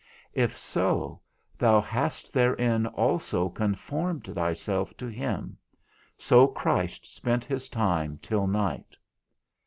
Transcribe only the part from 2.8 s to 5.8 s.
also conformed thyself to him;